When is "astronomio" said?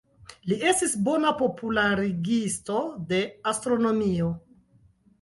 3.55-4.37